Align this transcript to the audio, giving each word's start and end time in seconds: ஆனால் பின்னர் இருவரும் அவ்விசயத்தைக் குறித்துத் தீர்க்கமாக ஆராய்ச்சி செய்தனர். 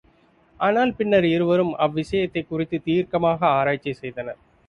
ஆனால் 0.59 0.93
பின்னர் 0.95 1.23
இருவரும் 1.25 1.75
அவ்விசயத்தைக் 1.77 2.47
குறித்துத் 2.47 2.85
தீர்க்கமாக 2.85 3.45
ஆராய்ச்சி 3.51 3.93
செய்தனர். 3.93 4.41